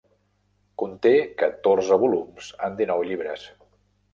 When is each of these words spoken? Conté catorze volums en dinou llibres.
Conté 0.83 1.11
catorze 1.41 1.99
volums 2.05 2.51
en 2.69 2.81
dinou 2.81 3.07
llibres. 3.11 3.45